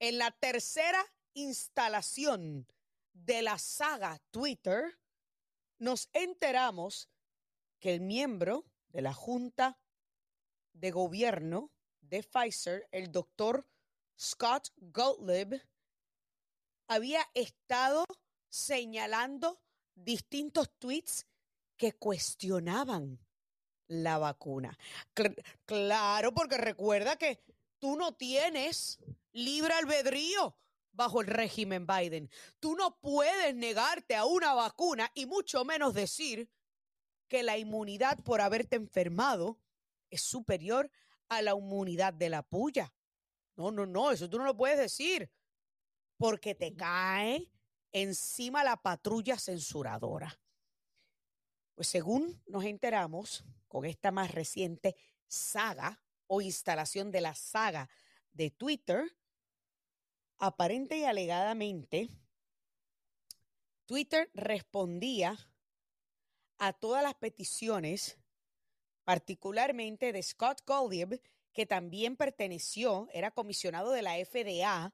[0.00, 1.02] en la tercera
[1.34, 2.66] instalación
[3.12, 4.98] de la saga Twitter,
[5.78, 7.08] nos enteramos
[7.80, 9.78] que el miembro de la Junta
[10.74, 13.66] de Gobierno de Pfizer, el doctor
[14.18, 15.60] Scott Gottlieb,
[16.86, 18.04] había estado
[18.48, 19.60] señalando
[19.94, 21.26] distintos tweets
[21.76, 23.18] que cuestionaban
[23.86, 24.78] la vacuna.
[25.64, 27.42] claro, porque recuerda que
[27.78, 28.98] tú no tienes
[29.32, 30.56] libre albedrío
[30.92, 32.30] bajo el régimen Biden.
[32.60, 36.48] Tú no puedes negarte a una vacuna y mucho menos decir
[37.28, 39.58] que la inmunidad por haberte enfermado
[40.14, 40.90] es superior
[41.28, 42.92] a la inmunidad de la puya.
[43.56, 45.30] No, no, no, eso tú no lo puedes decir
[46.16, 47.50] porque te cae
[47.92, 50.38] encima la patrulla censuradora.
[51.74, 54.96] Pues según nos enteramos con esta más reciente
[55.26, 57.88] saga o instalación de la saga
[58.32, 59.16] de Twitter,
[60.38, 62.08] aparente y alegadamente,
[63.86, 65.36] Twitter respondía
[66.58, 68.18] a todas las peticiones,
[69.04, 71.20] particularmente de Scott Goldie,
[71.52, 74.92] que también perteneció, era comisionado de la FDA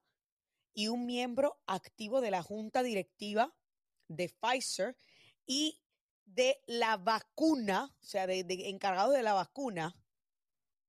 [0.75, 3.55] y un miembro activo de la junta directiva
[4.09, 4.97] de Pfizer
[5.47, 5.81] y
[6.27, 9.97] de la vacuna, o sea, de, encargado de la vacuna,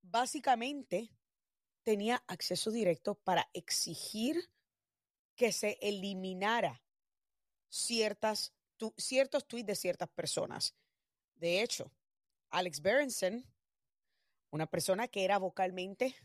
[0.01, 1.09] básicamente
[1.83, 4.51] tenía acceso directo para exigir
[5.35, 6.83] que se eliminara
[7.69, 8.53] ciertas,
[8.97, 10.75] ciertos tweets de ciertas personas.
[11.35, 11.91] De hecho,
[12.51, 13.45] Alex Berenson,
[14.51, 16.15] una persona que era vocalmente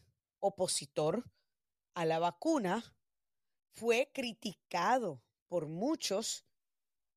[0.40, 1.24] opositor
[1.94, 2.84] a la vacuna,
[3.70, 6.44] fue criticado por muchos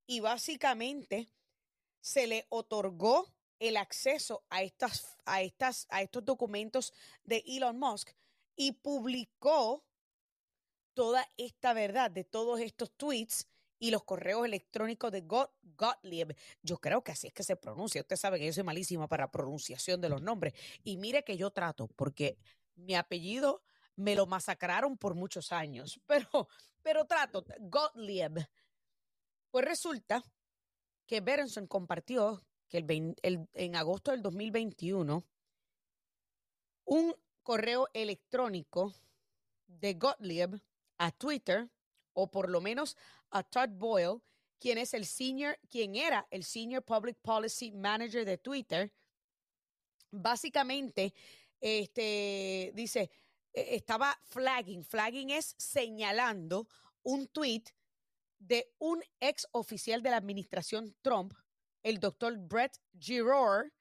[0.06, 1.28] y básicamente
[2.02, 6.94] se le otorgó el acceso a, estas, a, estas, a estos documentos
[7.24, 8.12] de Elon Musk
[8.56, 9.84] y publicó
[10.94, 13.48] toda esta verdad de todos estos tweets
[13.80, 16.36] y los correos electrónicos de Gottlieb.
[16.62, 18.02] Yo creo que así es que se pronuncia.
[18.02, 20.54] Usted sabe que yo soy malísima para pronunciación de los nombres.
[20.84, 22.38] Y mire que yo trato, porque
[22.76, 23.64] mi apellido
[23.96, 26.48] me lo masacraron por muchos años, pero,
[26.82, 28.48] pero trato, Gottlieb.
[29.52, 30.24] Pues resulta
[31.06, 32.78] que Berenson compartió que
[33.24, 35.26] el, en agosto del 2021
[36.86, 38.94] un correo electrónico
[39.68, 40.62] de Gottlieb
[40.98, 41.70] a Twitter,
[42.14, 42.98] o por lo menos
[43.32, 44.22] a Todd Boyle,
[44.60, 48.92] quien es el senior, quien era el senior public policy manager de Twitter,
[50.12, 51.14] básicamente
[51.62, 53.10] este, dice,
[53.54, 54.84] e, estaba flagging.
[54.84, 56.68] Flagging es señalando
[57.04, 57.64] un tweet
[58.40, 61.34] de un ex oficial de la administración Trump,
[61.84, 63.74] el doctor Brett Giroir,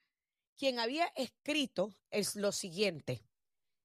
[0.57, 3.23] quien había escrito es lo siguiente.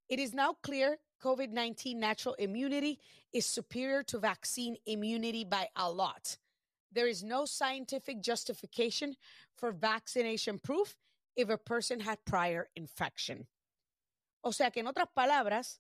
[0.08, 3.00] It is now clear COVID-19 natural immunity
[3.32, 6.38] is superior to vaccine immunity by a lot.
[6.92, 9.16] There is no scientific justification
[9.56, 10.98] for vaccination proof
[11.36, 13.48] if a person had prior infection.
[14.44, 15.80] O sea que en otras palabras,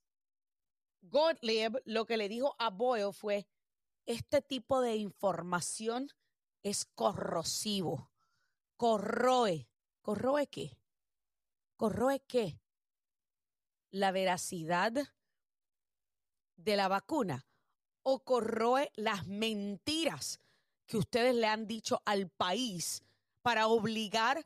[1.11, 3.45] Gottlieb lo que le dijo a Boyle fue,
[4.07, 6.07] este tipo de información
[6.63, 8.09] es corrosivo,
[8.77, 9.67] corroe.
[10.01, 10.77] ¿Corroe qué?
[11.77, 12.59] ¿Corroe qué?
[13.91, 14.93] La veracidad
[16.55, 17.45] de la vacuna
[18.03, 20.39] o corroe las mentiras
[20.85, 23.03] que ustedes le han dicho al país
[23.41, 24.45] para obligar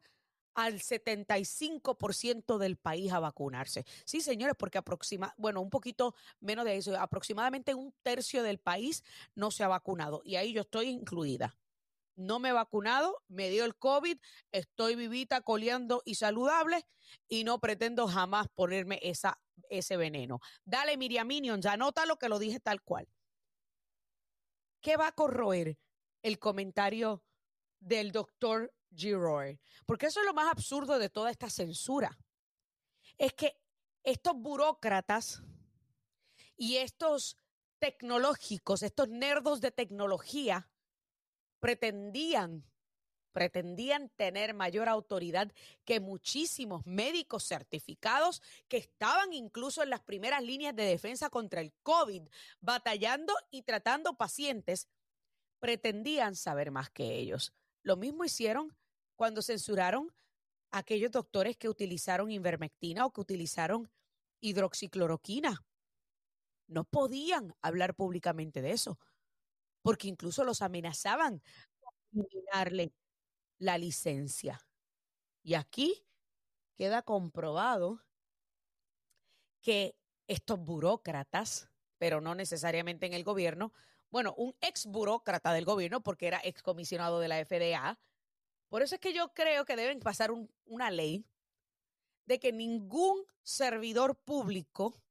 [0.58, 3.86] al 75% del país a vacunarse.
[4.05, 9.03] Sí, señores, porque aproxima, bueno, un poquito menos de eso, aproximadamente un tercio del país
[9.36, 11.55] no se ha vacunado y ahí yo estoy incluida.
[12.16, 14.18] No me he vacunado, me dio el COVID,
[14.51, 16.88] estoy vivita, coleando y saludable
[17.30, 19.39] y no pretendo jamás ponerme esa,
[19.70, 20.39] ese veneno.
[20.64, 23.08] Dale, Miriam Minion, ya anota lo que lo dije tal cual.
[24.82, 25.78] ¿Qué va a corroer
[26.22, 27.24] el comentario
[27.80, 29.60] del doctor Giroir.
[29.86, 32.18] Porque eso es lo más absurdo de toda esta censura.
[33.18, 33.60] Es que
[34.03, 35.41] estos burócratas
[36.55, 37.38] y estos
[37.80, 40.70] tecnológicos, estos nerdos de tecnología,
[41.60, 42.66] pretendían,
[43.32, 45.51] pretendían tener mayor autoridad
[45.86, 51.73] que muchísimos médicos certificados que estaban incluso en las primeras líneas de defensa contra el
[51.84, 52.23] COVID,
[52.61, 54.88] batallando y tratando pacientes,
[55.59, 57.53] pretendían saber más que ellos.
[57.84, 58.75] Lo mismo hicieron
[59.15, 60.13] cuando censuraron
[60.71, 63.89] a aquellos doctores que utilizaron invermectina o que utilizaron
[64.41, 65.65] hidroxicloroquina.
[66.67, 68.99] No podían hablar públicamente de eso,
[69.82, 71.41] porque incluso los amenazaban
[72.13, 72.93] eliminarle
[73.58, 74.62] la licencia.
[75.43, 76.05] Y aquí
[76.76, 78.03] queda comprobado
[79.62, 79.95] que
[80.28, 83.74] estos burócratas pero no necesariamente en el gobierno.
[84.10, 87.99] Bueno, un ex burócrata del gobierno, porque era ex comisionado de la FDA.
[88.70, 90.32] Por eso es que yo creo que deben pasar
[90.66, 91.26] una ley
[92.26, 95.01] de que ningún servidor público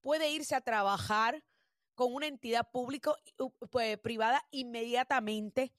[0.00, 1.44] puede irse a trabajar
[1.94, 3.12] con una entidad pública
[3.70, 5.72] pues, privada inmediatamente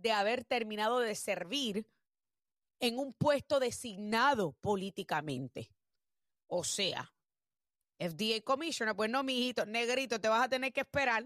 [0.00, 1.88] de haber terminado de servir
[2.80, 5.70] en un puesto designado políticamente.
[6.46, 7.12] O sea,
[7.98, 11.24] FDA Commissioner, pues no, mijito, negrito, te vas a tener que esperar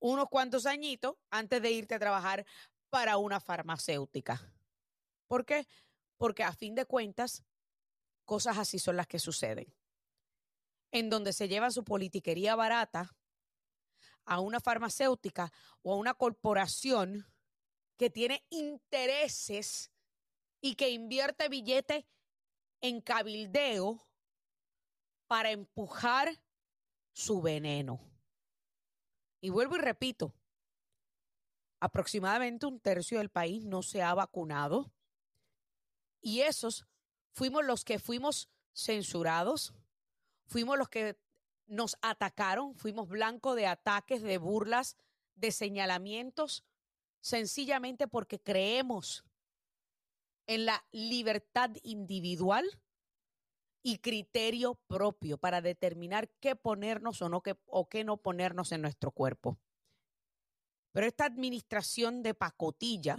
[0.00, 2.44] unos cuantos añitos antes de irte a trabajar
[2.90, 4.52] para una farmacéutica.
[5.26, 5.66] ¿Por qué?
[6.16, 7.44] Porque a fin de cuentas,
[8.24, 9.72] cosas así son las que suceden.
[10.90, 13.16] En donde se lleva su politiquería barata
[14.24, 17.26] a una farmacéutica o a una corporación
[17.96, 19.90] que tiene intereses
[20.60, 22.04] y que invierte billetes
[22.80, 24.06] en cabildeo
[25.26, 26.40] para empujar
[27.12, 28.00] su veneno.
[29.40, 30.34] Y vuelvo y repito,
[31.80, 34.90] aproximadamente un tercio del país no se ha vacunado
[36.20, 36.86] y esos
[37.32, 39.74] fuimos los que fuimos censurados,
[40.46, 41.18] fuimos los que
[41.66, 44.96] nos atacaron, fuimos blanco de ataques, de burlas,
[45.34, 46.64] de señalamientos,
[47.24, 49.24] sencillamente porque creemos
[50.46, 52.66] en la libertad individual
[53.82, 58.82] y criterio propio para determinar qué ponernos o, no, qué, o qué no ponernos en
[58.82, 59.58] nuestro cuerpo.
[60.92, 63.16] Pero esta administración de pacotilla,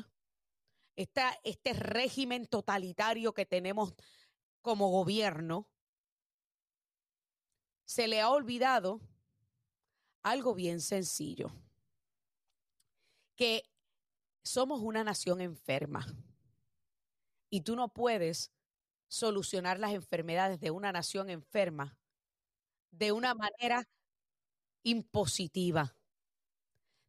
[0.96, 3.96] esta, este régimen totalitario que tenemos
[4.62, 5.68] como gobierno,
[7.86, 9.02] se le ha olvidado
[10.22, 11.52] algo bien sencillo,
[13.36, 13.64] que
[14.46, 16.06] somos una nación enferma
[17.50, 18.52] y tú no puedes
[19.08, 21.98] solucionar las enfermedades de una nación enferma
[22.92, 23.90] de una manera
[24.84, 25.96] impositiva.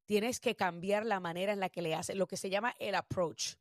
[0.07, 2.95] Tienes que cambiar la manera en la que le haces, lo que se llama el
[2.95, 3.57] approach.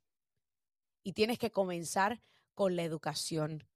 [1.03, 2.21] Y tienes que comenzar
[2.53, 3.67] con la educación.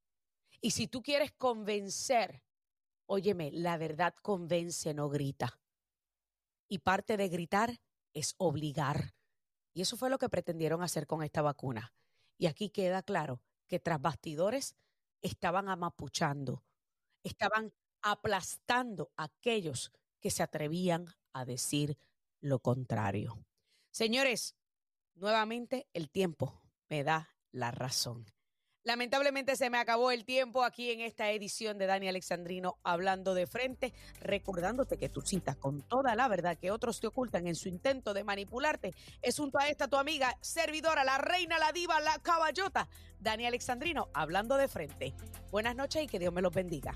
[0.61, 2.43] Y si tú quieres convencer,
[3.05, 5.59] óyeme, la verdad convence, no grita.
[6.67, 7.81] Y parte de gritar
[8.13, 9.13] es obligar.
[9.73, 11.93] Y eso fue lo que pretendieron hacer con esta vacuna.
[12.37, 14.75] Y aquí queda claro que tras bastidores
[15.21, 16.63] estaban amapuchando,
[17.23, 21.97] estaban aplastando a aquellos que se atrevían a decir
[22.41, 23.37] lo contrario.
[23.91, 24.55] Señores,
[25.15, 28.25] nuevamente el tiempo me da la razón.
[28.89, 33.45] Lamentablemente se me acabó el tiempo aquí en esta edición de Dani Alexandrino hablando de
[33.45, 37.69] frente, recordándote que tu cita con toda la verdad que otros te ocultan en su
[37.69, 42.17] intento de manipularte es junto a esta tu amiga servidora, la reina, la diva, la
[42.17, 45.13] caballota, Dani Alexandrino hablando de frente.
[45.51, 46.95] Buenas noches y que Dios me los bendiga.